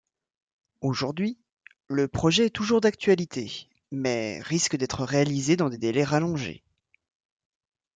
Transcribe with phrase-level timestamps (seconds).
[0.81, 1.37] Aujourd'hui,
[1.87, 6.63] le projet est toujours d'actualité, mais risque d'être réalisé dans des délais rallongés.